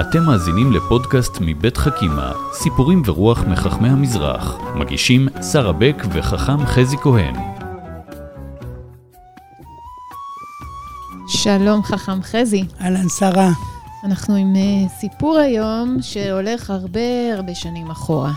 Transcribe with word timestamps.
אתם 0.00 0.22
מאזינים 0.22 0.72
לפודקאסט 0.72 1.38
מבית 1.40 1.76
חכימה, 1.76 2.32
סיפורים 2.52 3.02
ורוח 3.06 3.44
מחכמי 3.44 3.88
המזרח. 3.88 4.56
מגישים 4.74 5.28
שרה 5.52 5.72
בק 5.72 6.02
וחכם 6.12 6.66
חזי 6.66 6.96
כהן. 6.96 7.34
שלום 11.28 11.82
חכם 11.82 12.22
חזי. 12.22 12.64
אהלן, 12.80 13.08
שרה. 13.08 13.50
אנחנו 14.04 14.34
עם 14.34 14.56
אה, 14.56 14.88
סיפור 15.00 15.38
היום 15.38 15.96
שהולך 16.02 16.70
הרבה 16.70 17.34
הרבה 17.34 17.54
שנים 17.54 17.90
אחורה. 17.90 18.32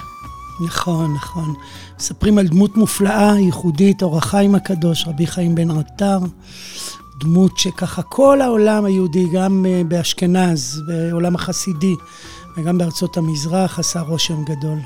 נכון, 0.66 1.14
נכון. 1.14 1.54
מספרים 2.00 2.38
על 2.38 2.48
דמות 2.48 2.78
מופלאה, 2.78 3.40
ייחודית, 3.40 4.04
אור 4.04 4.18
החיים 4.18 4.56
הקדוש, 4.56 5.08
רבי 5.08 5.28
חיים 5.28 5.56
בן 5.56 5.72
עטר. 5.72 6.20
דמות 7.20 7.58
שככה 7.58 8.02
כל 8.02 8.42
העולם 8.42 8.86
היהודי, 8.86 9.28
גם 9.34 9.66
אה, 9.70 9.82
באשכנז, 9.88 10.82
בעולם 10.88 11.36
החסידי, 11.36 11.96
וגם 12.58 12.78
בארצות 12.78 13.18
המזרח, 13.18 13.80
עשה 13.80 14.02
רושם 14.02 14.44
גדול. 14.44 14.80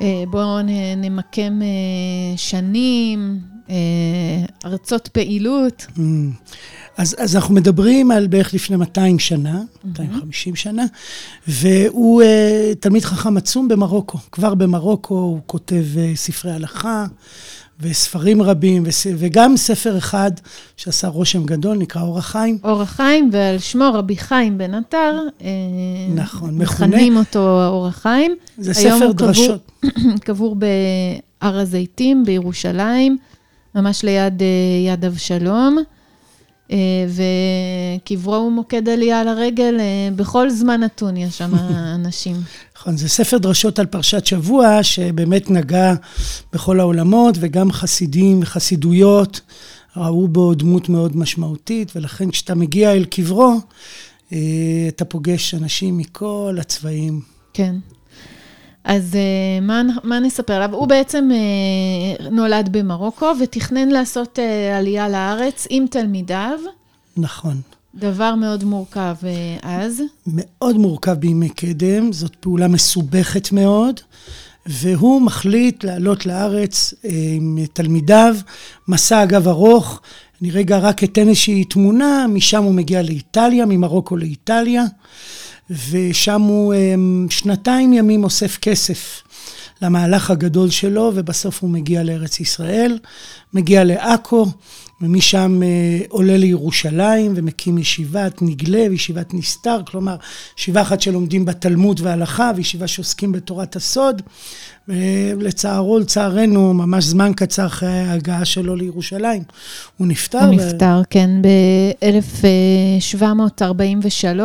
אה, 0.00 0.24
בואו 0.30 0.58
נמקם 0.96 1.60
שנים, 2.36 3.40
ארצות 4.64 5.08
פעילות. 5.08 5.86
Mm. 5.96 6.00
אז, 6.96 7.16
אז 7.18 7.36
אנחנו 7.36 7.54
מדברים 7.54 8.10
על 8.10 8.26
בערך 8.26 8.54
לפני 8.54 8.76
200 8.76 9.18
שנה, 9.18 9.62
250 9.84 10.56
שנה, 10.56 10.84
והוא 11.48 12.22
uh, 12.22 12.26
תלמיד 12.80 13.04
חכם 13.04 13.36
עצום 13.36 13.68
במרוקו. 13.68 14.18
כבר 14.32 14.54
במרוקו 14.54 15.14
הוא 15.14 15.40
כותב 15.46 15.84
uh, 15.94 16.16
ספרי 16.16 16.52
הלכה 16.52 17.06
וספרים 17.80 18.42
רבים, 18.42 18.82
וס, 18.86 19.06
וגם 19.16 19.56
ספר 19.56 19.98
אחד 19.98 20.30
שעשה 20.76 21.08
רושם 21.08 21.44
גדול, 21.44 21.76
נקרא 21.76 22.02
אור 22.02 22.18
החיים. 22.18 22.58
אור 22.64 22.82
החיים, 22.82 23.30
ועל 23.32 23.58
שמו 23.58 23.90
רבי 23.94 24.16
חיים 24.16 24.58
בן 24.58 24.74
עטר. 24.74 25.20
אה, 25.42 25.48
נכון, 26.14 26.58
מכונה. 26.58 26.86
מכנים 26.96 27.16
אותו 27.16 27.66
אור 27.66 27.86
החיים. 27.86 28.34
זה 28.58 28.74
ספר 28.74 29.12
דרשות. 29.12 29.60
היום 29.82 29.92
הוא 30.12 30.18
קבור 30.20 30.56
בהר 30.56 31.58
הזיתים 31.58 32.24
בירושלים, 32.24 33.18
ממש 33.74 34.04
ליד 34.04 34.42
יד 34.86 35.04
אבשלום. 35.04 35.78
אה, 36.70 36.76
וקברו 37.98 38.36
הוא 38.36 38.52
מוקד 38.52 38.88
עלייה 38.88 39.24
לרגל, 39.24 39.76
אה, 39.80 40.08
בכל 40.16 40.50
זמן 40.50 40.80
נתון 40.80 41.16
יש 41.16 41.38
שם 41.38 41.52
אנשים. 41.94 42.36
נכון, 42.76 42.96
זה 42.96 43.08
ספר 43.08 43.38
דרשות 43.38 43.78
על 43.78 43.86
פרשת 43.86 44.26
שבוע, 44.26 44.82
שבאמת 44.82 45.50
נגע 45.50 45.94
בכל 46.52 46.80
העולמות, 46.80 47.34
וגם 47.40 47.72
חסידים 47.72 48.40
וחסידויות 48.42 49.40
ראו 49.96 50.28
בו 50.28 50.54
דמות 50.54 50.88
מאוד 50.88 51.16
משמעותית, 51.16 51.92
ולכן 51.96 52.30
כשאתה 52.30 52.54
מגיע 52.54 52.92
אל 52.92 53.04
קברו, 53.04 53.54
אה, 54.32 54.38
אתה 54.88 55.04
פוגש 55.04 55.54
אנשים 55.54 55.98
מכל 55.98 56.56
הצבעים. 56.60 57.20
כן. 57.52 57.74
אז 58.84 59.12
uh, 59.12 59.64
מה, 59.64 59.82
מה 60.02 60.20
נספר 60.20 60.52
עליו? 60.52 60.74
הוא 60.74 60.88
בעצם 60.88 61.30
uh, 61.30 62.22
נולד 62.30 62.68
במרוקו 62.72 63.32
ותכנן 63.40 63.88
לעשות 63.88 64.38
uh, 64.38 64.76
עלייה 64.76 65.08
לארץ 65.08 65.66
עם 65.70 65.86
תלמידיו. 65.90 66.58
נכון. 67.16 67.60
דבר 67.94 68.34
מאוד 68.34 68.64
מורכב 68.64 69.14
אז. 69.62 70.02
מאוד 70.26 70.76
מורכב 70.76 71.12
בימי 71.12 71.48
קדם, 71.48 72.12
זאת 72.12 72.34
פעולה 72.34 72.68
מסובכת 72.68 73.52
מאוד, 73.52 74.00
והוא 74.66 75.22
מחליט 75.22 75.84
לעלות 75.84 76.26
לארץ 76.26 76.94
עם 77.34 77.58
תלמידיו, 77.72 78.36
מסע 78.88 79.22
אגב 79.22 79.48
ארוך. 79.48 80.00
אני 80.42 80.50
רגע 80.50 80.78
רק 80.78 81.04
אתן 81.04 81.28
איזושהי 81.28 81.64
תמונה, 81.64 82.26
משם 82.28 82.62
הוא 82.62 82.74
מגיע 82.74 83.02
לאיטליה, 83.02 83.66
ממרוקו 83.66 84.16
לאיטליה. 84.16 84.84
ושם 85.70 86.40
הוא 86.40 86.74
אמ, 86.74 87.26
שנתיים 87.30 87.92
ימים 87.92 88.24
אוסף 88.24 88.58
כסף 88.58 89.22
למהלך 89.82 90.30
הגדול 90.30 90.70
שלו, 90.70 91.12
ובסוף 91.14 91.62
הוא 91.62 91.70
מגיע 91.70 92.02
לארץ 92.02 92.40
ישראל, 92.40 92.98
מגיע 93.54 93.84
לעכו, 93.84 94.46
ומשם 95.00 95.60
אה, 95.62 95.98
עולה 96.08 96.36
לירושלים 96.36 97.32
ומקים 97.36 97.78
ישיבת 97.78 98.42
נגלה 98.42 98.86
וישיבת 98.90 99.34
נסתר, 99.34 99.80
כלומר, 99.86 100.16
ישיבה 100.58 100.82
אחת 100.82 101.00
שלומדים 101.00 101.44
בתלמוד 101.44 102.00
והלכה, 102.02 102.50
וישיבה 102.56 102.86
שעוסקים 102.86 103.32
בתורת 103.32 103.76
הסוד. 103.76 104.22
ולצערו, 104.88 105.98
לצערנו, 105.98 106.74
ממש 106.74 107.04
זמן 107.04 107.32
קצר 107.36 107.66
אחרי 107.66 107.88
ההגעה 107.88 108.44
שלו 108.44 108.76
לירושלים, 108.76 109.42
הוא 109.96 110.06
נפטר. 110.06 110.44
הוא 110.44 110.54
נפטר, 110.54 111.00
ו... 111.00 111.04
כן, 111.10 111.30
ב-1743. 111.42 114.40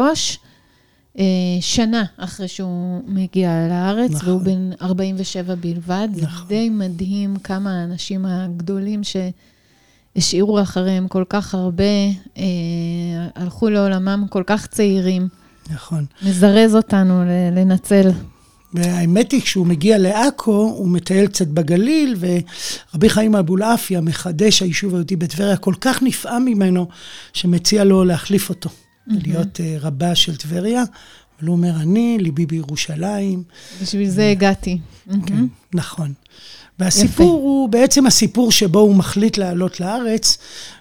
אה, 1.20 1.26
שנה 1.62 2.04
אחרי 2.18 2.48
שהוא 2.48 3.02
מגיע 3.08 3.68
לארץ, 3.70 4.12
נכון. 4.12 4.30
והוא 4.30 4.42
בן 4.42 4.72
47 4.82 5.56
בלבד. 5.56 6.08
נכון. 6.12 6.24
זה 6.24 6.48
די 6.48 6.70
מדהים 6.70 7.36
כמה 7.36 7.82
האנשים 7.82 8.26
הגדולים 8.26 9.02
שהשאירו 9.04 10.62
אחריהם 10.62 11.08
כל 11.08 11.24
כך 11.30 11.54
הרבה, 11.56 11.84
אה, 12.38 12.44
הלכו 13.36 13.70
לעולמם 13.70 14.26
כל 14.30 14.44
כך 14.46 14.68
צעירים. 14.68 15.28
נכון. 15.70 16.06
מזרז 16.24 16.76
אותנו 16.76 17.24
לנצל. 17.56 18.10
והאמת 18.74 19.32
היא, 19.32 19.42
כשהוא 19.42 19.68
מגיע 19.68 19.98
לעכו, 19.98 20.74
הוא 20.78 20.88
מטייל 20.88 21.28
קצת 21.28 21.48
בגליל, 21.48 22.16
ורבי 22.20 23.10
חיים 23.10 23.36
אבולעפיה, 23.36 24.02
מחדש 24.02 24.62
היישוב 24.62 24.94
היהודי 24.94 25.16
בטבריה, 25.16 25.58
כל 25.58 25.74
כך 25.82 26.04
נפעם 26.04 26.46
ממנו, 26.46 26.88
שמציע 27.34 27.84
לו 27.84 28.06
להחליף 28.06 28.50
אותו. 28.50 28.70
להיות 29.10 29.60
אה, 29.60 29.78
רבה 29.80 30.16
של 30.16 30.36
טבריה, 30.36 30.84
אבל 31.40 31.48
הוא 31.48 31.56
אומר, 31.56 31.76
אני, 31.76 32.18
ליבי 32.20 32.46
בירושלים. 32.46 33.44
בשביל 33.82 34.10
זה 34.10 34.30
הגעתי. 34.30 34.78
כן, 35.26 35.46
נכון. 35.74 36.14
והסיפור 36.80 37.28
יפה. 37.28 37.44
הוא 37.44 37.70
בעצם 37.70 38.06
הסיפור 38.06 38.52
שבו 38.52 38.80
הוא 38.80 38.96
מחליט 38.96 39.38
לעלות 39.38 39.80
לארץ, 39.80 40.38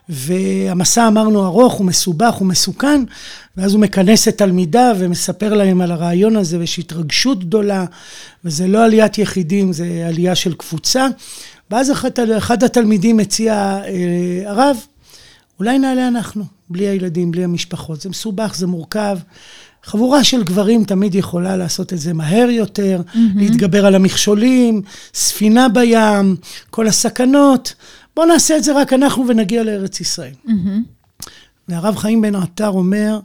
והמסע 0.08 1.08
אמרנו 1.08 1.46
ארוך, 1.46 1.74
הוא 1.74 1.86
מסובך, 1.86 2.34
הוא 2.34 2.46
מסוכן, 2.48 3.04
ואז 3.56 3.72
הוא 3.72 3.80
מכנס 3.80 4.28
את 4.28 4.38
תלמידיו 4.38 4.96
ומספר 4.98 5.54
להם 5.54 5.80
על 5.80 5.90
הרעיון 5.90 6.36
הזה, 6.36 6.58
ויש 6.58 6.78
התרגשות 6.78 7.44
גדולה, 7.44 7.84
וזה 8.44 8.66
לא 8.66 8.84
עליית 8.84 9.18
יחידים, 9.18 9.72
זה 9.72 10.04
עלייה 10.08 10.34
של 10.34 10.54
קבוצה. 10.54 11.06
ואז 11.70 11.92
אחד, 11.92 12.10
אחד 12.36 12.64
התלמידים 12.64 13.16
מציע, 13.16 13.54
אה, 13.54 14.50
הרב, 14.50 14.76
אולי 15.58 15.78
נעלה 15.78 16.08
אנחנו. 16.08 16.44
בלי 16.70 16.88
הילדים, 16.88 17.30
בלי 17.30 17.44
המשפחות. 17.44 18.00
זה 18.00 18.08
מסובך, 18.08 18.54
זה 18.56 18.66
מורכב. 18.66 19.19
חבורה 19.82 20.24
של 20.24 20.44
גברים 20.44 20.84
תמיד 20.84 21.14
יכולה 21.14 21.56
לעשות 21.56 21.92
את 21.92 21.98
זה 21.98 22.12
מהר 22.12 22.50
יותר, 22.50 23.02
mm-hmm. 23.06 23.19
להתגבר 23.36 23.86
על 23.86 23.94
המכשולים, 23.94 24.82
ספינה 25.14 25.69
בים, 25.69 26.36
כל 26.70 26.86
הסכנות. 26.86 27.74
בואו 28.16 28.26
נעשה 28.26 28.56
את 28.56 28.64
זה 28.64 28.80
רק 28.80 28.92
אנחנו 28.92 29.28
ונגיע 29.28 29.62
לארץ 29.62 30.00
ישראל. 30.00 30.34
Mm-hmm. 30.46 31.28
והרב 31.69 31.96
חיים 31.96 32.20
בן 32.20 32.34
עטר 32.34 32.69
אומר, 32.69 33.20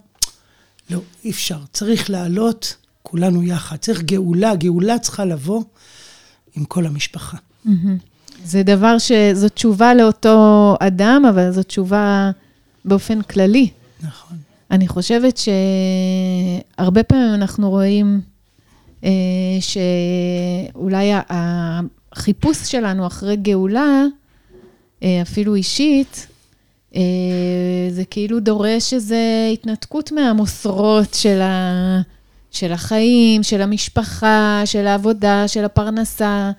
לא, 0.90 1.00
אי 1.26 1.32
אפשר, 1.32 1.60
צריך 1.74 2.10
לעלות 2.10 2.76
כולנו 3.04 3.44
יחד. 3.44 3.78
צריך 3.78 4.02
גאולה, 4.02 4.56
גאולה 4.56 5.00
צריכה 5.00 5.26
לבוא 5.26 5.64
עם 6.56 6.66
כל 6.66 6.86
המשפחה. 6.86 7.38
Mm-hmm. 7.66 7.70
זה 8.44 8.64
דבר 8.64 8.98
ש... 8.98 9.12
זו 9.34 9.50
תשובה 9.50 9.94
לאותו 9.94 10.76
אדם, 10.80 11.26
אבל 11.30 11.52
זו 11.52 11.64
תשובה 11.64 12.32
באופן 12.86 13.22
כללי. 13.22 13.70
נכון. 14.04 14.38
אני 14.72 14.88
חושבת 14.88 15.40
שהרבה 16.78 17.04
פעמים 17.04 17.34
אנחנו 17.34 17.70
רואים 17.70 18.22
אה, 19.04 19.10
שאולי 19.60 21.12
החיפוש 21.30 22.58
שלנו 22.58 23.08
אחרי 23.08 23.36
גאולה, 23.36 24.04
אה, 25.04 25.22
אפילו 25.22 25.56
אישית, 25.56 26.28
אה, 26.96 27.02
זה 27.90 28.06
כאילו 28.06 28.40
דורש 28.40 28.94
איזו 28.94 29.16
התנתקות 29.54 30.12
מהמוסרות 30.12 31.14
של, 31.14 31.42
ה, 31.42 32.02
של 32.52 32.72
החיים, 32.72 33.44
של 33.44 33.62
המשפחה, 33.62 34.62
של 34.66 34.88
העבודה, 34.88 35.48
של 35.48 35.66
הפרנסה. 35.66 36.52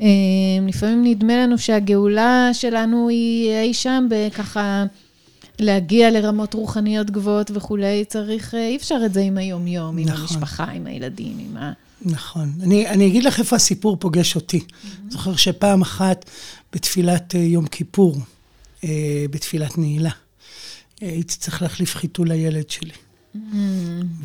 אה, 0.00 0.06
לפעמים 0.68 1.04
נדמה 1.04 1.36
לנו 1.36 1.58
שהגאולה 1.58 2.50
שלנו 2.52 3.08
היא 3.08 3.52
אי 3.52 3.74
שם 3.74 4.06
בככה... 4.10 4.84
להגיע 5.60 6.10
לרמות 6.10 6.54
רוחניות 6.54 7.10
גבוהות 7.10 7.50
וכולי, 7.54 8.04
צריך, 8.04 8.54
אה, 8.54 8.68
אי 8.68 8.76
אפשר 8.76 8.98
את 9.06 9.14
זה 9.14 9.20
עם 9.20 9.38
היום-יום, 9.38 9.98
עם 9.98 10.08
נכון. 10.08 10.20
המשפחה, 10.20 10.64
עם 10.64 10.86
הילדים, 10.86 11.38
עם 11.38 11.56
ה... 11.56 11.72
נכון. 12.02 12.52
אני, 12.62 12.88
אני 12.88 13.06
אגיד 13.06 13.24
לך 13.24 13.38
איפה 13.38 13.56
הסיפור 13.56 13.96
פוגש 13.96 14.36
אותי. 14.36 14.58
Mm-hmm. 14.58 15.10
זוכר 15.10 15.36
שפעם 15.36 15.82
אחת 15.82 16.30
בתפילת 16.72 17.34
אה, 17.34 17.40
יום 17.40 17.66
כיפור, 17.66 18.16
בתפילת 19.30 19.78
נעילה, 19.78 20.10
הייתי 21.00 21.36
צריך 21.36 21.62
להחליף 21.62 21.94
חיתול 21.94 22.28
לילד 22.28 22.70
שלי. 22.70 22.92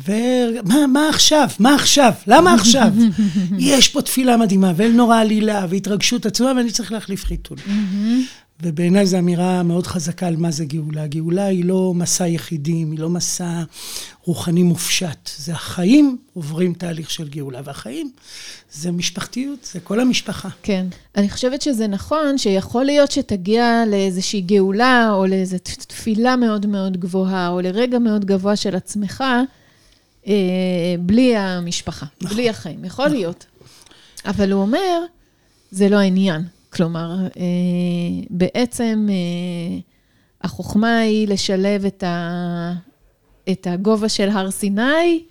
ומה 0.04 0.86
מה 0.86 1.08
עכשיו? 1.08 1.48
מה 1.58 1.74
עכשיו? 1.74 2.12
למה 2.26 2.54
עכשיו? 2.54 2.92
יש 3.58 3.88
פה 3.88 4.02
תפילה 4.02 4.36
מדהימה, 4.36 4.72
ואל 4.76 4.92
נורא 4.92 5.20
עלילה, 5.20 5.66
והתרגשות 5.68 6.26
עצומה, 6.26 6.52
ואני 6.56 6.70
צריך 6.70 6.92
להחליף 6.92 7.24
חיתול. 7.24 7.58
ובעיניי 8.62 9.06
זו 9.06 9.18
אמירה 9.18 9.62
מאוד 9.62 9.86
חזקה 9.86 10.26
על 10.26 10.36
מה 10.36 10.50
זה 10.50 10.64
גאולה. 10.64 11.06
גאולה 11.06 11.44
היא 11.44 11.64
לא 11.64 11.94
מסע 11.94 12.26
יחידים, 12.26 12.90
היא 12.90 12.98
לא 12.98 13.10
מסע 13.10 13.62
רוחני 14.24 14.62
מופשט. 14.62 15.30
זה 15.36 15.52
החיים 15.52 16.16
עוברים 16.34 16.74
תהליך 16.74 17.10
של 17.10 17.28
גאולה, 17.28 17.60
והחיים 17.64 18.10
זה 18.72 18.92
משפחתיות, 18.92 19.68
זה 19.72 19.80
כל 19.80 20.00
המשפחה. 20.00 20.48
כן. 20.62 20.86
אני 21.16 21.30
חושבת 21.30 21.62
שזה 21.62 21.86
נכון, 21.86 22.38
שיכול 22.38 22.84
להיות 22.84 23.10
שתגיע 23.10 23.84
לאיזושהי 23.86 24.40
גאולה, 24.40 25.12
או 25.12 25.26
לאיזו 25.26 25.56
תפילה 25.86 26.36
מאוד 26.36 26.66
מאוד 26.66 26.96
גבוהה, 26.96 27.48
או 27.48 27.60
לרגע 27.60 27.98
מאוד 27.98 28.24
גבוה 28.24 28.56
של 28.56 28.76
עצמך, 28.76 29.24
אה, 30.26 30.34
בלי 31.00 31.36
המשפחה, 31.36 32.06
נכון. 32.20 32.36
בלי 32.36 32.50
החיים. 32.50 32.84
יכול 32.84 33.04
נכון. 33.04 33.16
להיות. 33.16 33.46
אבל 34.24 34.52
הוא 34.52 34.62
אומר, 34.62 35.00
זה 35.70 35.88
לא 35.88 35.96
העניין. 35.96 36.42
כלומר, 36.74 37.16
אה, 37.36 38.24
בעצם 38.30 39.06
אה, 39.10 39.78
החוכמה 40.42 40.98
היא 40.98 41.28
לשלב 41.28 41.84
את, 41.84 42.02
ה, 42.02 42.72
את 43.50 43.66
הגובה 43.70 44.08
של 44.08 44.28
הר 44.28 44.50
סיני 44.50 45.22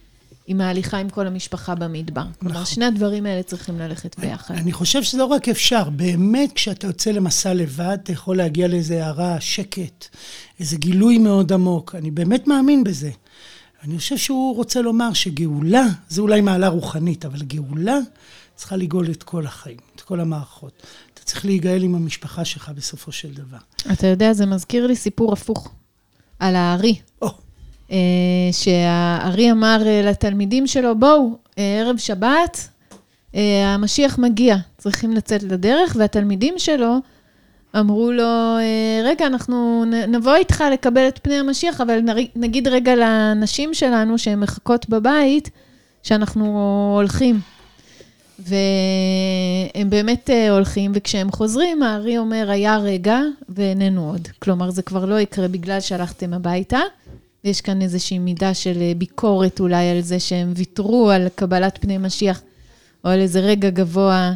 עם 0.47 0.61
ההליכה 0.61 0.97
עם 0.97 1.09
כל 1.09 1.27
המשפחה 1.27 1.75
במדבר. 1.75 2.21
נכון. 2.21 2.33
כלומר, 2.39 2.63
שני 2.63 2.85
הדברים 2.85 3.25
האלה 3.25 3.43
צריכים 3.43 3.79
ללכת 3.79 4.19
ביחד. 4.19 4.55
אני 4.55 4.71
חושב 4.71 5.03
שזה 5.03 5.17
לא 5.17 5.25
רק 5.25 5.49
אפשר, 5.49 5.89
באמת 5.89 6.51
כשאתה 6.51 6.87
יוצא 6.87 7.11
למסע 7.11 7.53
לבד, 7.53 7.97
אתה 8.03 8.11
יכול 8.11 8.37
להגיע 8.37 8.67
לאיזה 8.67 9.05
הערה, 9.05 9.41
שקט, 9.41 10.07
איזה 10.59 10.77
גילוי 10.77 11.17
מאוד 11.17 11.53
עמוק. 11.53 11.95
אני 11.95 12.11
באמת 12.11 12.47
מאמין 12.47 12.83
בזה. 12.83 13.11
אני 13.83 13.97
חושב 13.97 14.17
שהוא 14.17 14.55
רוצה 14.55 14.81
לומר 14.81 15.13
שגאולה, 15.13 15.85
זה 16.09 16.21
אולי 16.21 16.41
מעלה 16.41 16.67
רוחנית, 16.67 17.25
אבל 17.25 17.41
גאולה 17.41 17.97
צריכה 18.55 18.75
לגאול 18.75 19.11
את 19.11 19.23
כל 19.23 19.45
החיים, 19.45 19.77
את 19.95 20.01
כל 20.01 20.19
המערכות. 20.19 20.83
אתה 21.13 21.21
צריך 21.21 21.45
להיגאל 21.45 21.83
עם 21.83 21.95
המשפחה 21.95 22.45
שלך 22.45 22.71
בסופו 22.75 23.11
של 23.11 23.33
דבר. 23.33 23.57
אתה 23.91 24.07
יודע, 24.07 24.33
זה 24.33 24.45
מזכיר 24.45 24.87
לי 24.87 24.95
סיפור 24.95 25.33
הפוך, 25.33 25.71
על 26.39 26.55
הארי. 26.55 26.95
Oh. 27.23 27.27
שהארי 28.51 29.51
אמר 29.51 29.81
אה, 29.85 30.01
לתלמידים 30.01 30.67
שלו, 30.67 30.99
בואו, 30.99 31.37
אה, 31.57 31.79
ערב 31.79 31.97
שבת, 31.97 32.69
המשיח 33.65 34.17
מגיע, 34.19 34.55
צריכים 34.77 35.13
לצאת 35.13 35.43
לדרך, 35.43 35.95
והתלמידים 35.99 36.53
שלו 36.57 36.97
אמרו 37.79 38.11
לו, 38.11 38.57
רגע, 39.03 39.27
אנחנו 39.27 39.85
נבוא 40.07 40.35
איתך 40.35 40.63
לקבל 40.73 41.07
את 41.07 41.19
פני 41.23 41.35
המשיח, 41.35 41.81
אבל 41.81 41.99
נגיד 42.35 42.67
רגע 42.67 42.95
לנשים 42.95 43.73
שלנו 43.73 44.17
שהן 44.17 44.39
מחכות 44.39 44.89
בבית, 44.89 45.49
שאנחנו 46.03 46.45
הולכים. 46.95 47.39
והם 48.47 49.89
באמת 49.89 50.29
אה, 50.29 50.51
הולכים, 50.51 50.91
וכשהם 50.95 51.31
חוזרים, 51.31 51.83
הארי 51.83 52.17
אומר, 52.17 52.51
היה 52.51 52.77
רגע 52.77 53.19
ואיננו 53.49 54.09
עוד. 54.09 54.27
כלומר, 54.39 54.69
זה 54.71 54.81
כבר 54.81 55.05
לא 55.05 55.19
יקרה 55.19 55.47
בגלל 55.47 55.79
שהלכתם 55.79 56.33
הביתה. 56.33 56.79
יש 57.43 57.61
כאן 57.61 57.81
איזושהי 57.81 58.19
מידה 58.19 58.53
של 58.53 58.81
אה, 58.81 58.91
ביקורת 58.97 59.59
אולי 59.59 59.89
על 59.89 60.01
זה 60.01 60.19
שהם 60.19 60.53
ויתרו 60.55 61.09
על 61.11 61.27
קבלת 61.35 61.77
פני 61.81 61.97
משיח, 61.97 62.41
או 63.05 63.09
על 63.09 63.19
איזה 63.19 63.39
רגע 63.39 63.69
גבוה 63.69 64.33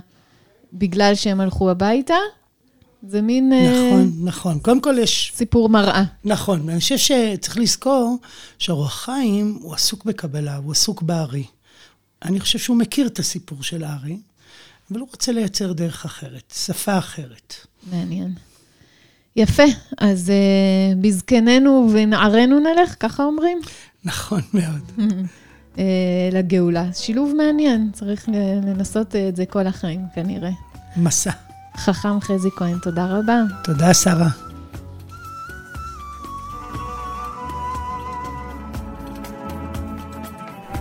בגלל 0.74 1.16
שהם 1.16 1.42
הלכו 1.42 1.70
הביתה. 1.70 2.16
זה 3.08 3.22
מין... 3.22 3.54
אה, 3.54 3.70
נכון, 3.70 4.12
uh, 4.22 4.28
נכון. 4.28 4.60
קודם 4.60 4.82
כל 4.82 4.96
יש... 5.00 5.32
סיפור 5.36 5.70
מראה. 5.70 6.04
נכון, 6.24 6.62
ואני 6.66 6.80
חושב 6.80 6.98
שצריך 6.98 7.58
לזכור 7.58 8.18
שהרוח 8.60 8.94
חיים 8.94 9.60
הוא 9.62 9.74
עסוק 9.74 10.06
בקבלה, 10.06 10.56
הוא 10.56 10.72
עסוק 10.72 11.02
בארי. 11.02 11.44
אני 12.26 12.40
חושב 12.40 12.60
שהוא 12.60 12.78
מכיר 12.78 13.08
את 13.08 13.20
הסיפור 13.20 13.64
של 13.64 13.84
הארי, 13.84 14.18
אבל 14.92 15.00
הוא 15.00 15.08
רוצה 15.12 15.32
לייצר 15.32 15.74
דרך 15.74 16.06
אחרת, 16.06 16.54
שפה 16.56 16.98
אחרת. 16.98 17.54
מעניין. 17.92 18.34
יפה, 19.36 19.64
אז 19.98 20.32
uh, 20.32 20.96
בזקננו 21.02 21.90
ונערנו 21.94 22.60
נלך, 22.60 22.96
ככה 23.00 23.24
אומרים? 23.24 23.60
נכון 24.04 24.42
מאוד. 24.54 24.92
uh, 24.98 25.82
לגאולה. 26.36 26.94
שילוב 26.94 27.34
מעניין, 27.38 27.90
צריך 27.94 28.30
לנסות 28.64 29.16
את 29.16 29.36
זה 29.36 29.46
כל 29.46 29.68
החיים, 29.68 30.02
כנראה. 30.16 30.52
מסע. 30.98 31.32
חכם 31.78 32.22
חזי 32.22 32.50
כהן, 32.58 32.78
תודה 32.84 33.06
רבה. 33.06 33.42
תודה, 33.64 33.94
שרה. 33.94 34.47